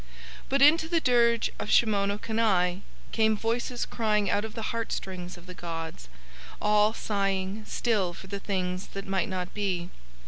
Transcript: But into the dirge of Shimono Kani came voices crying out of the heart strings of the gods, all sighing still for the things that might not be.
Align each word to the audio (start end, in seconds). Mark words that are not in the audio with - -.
But 0.49 0.63
into 0.63 0.87
the 0.87 0.99
dirge 0.99 1.51
of 1.59 1.69
Shimono 1.69 2.17
Kani 2.17 2.81
came 3.11 3.37
voices 3.37 3.85
crying 3.85 4.31
out 4.31 4.43
of 4.43 4.55
the 4.55 4.63
heart 4.73 4.91
strings 4.91 5.37
of 5.37 5.45
the 5.45 5.53
gods, 5.53 6.09
all 6.59 6.91
sighing 6.91 7.63
still 7.67 8.11
for 8.11 8.25
the 8.25 8.39
things 8.39 8.87
that 8.93 9.05
might 9.05 9.29
not 9.29 9.53
be. 9.53 9.91